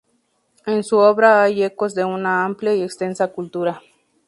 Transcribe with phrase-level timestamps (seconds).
[0.65, 3.83] En su obra hay ecos de una amplia y extensa cultura.